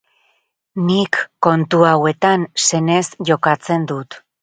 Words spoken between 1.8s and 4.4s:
hauetan, senez jokatzen dut.